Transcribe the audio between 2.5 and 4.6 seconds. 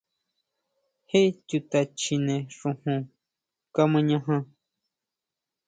xujun kamañajan?